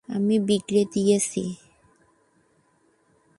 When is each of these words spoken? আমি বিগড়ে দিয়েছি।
আমি 0.09 0.35
বিগড়ে 0.47 0.83
দিয়েছি। 0.93 1.43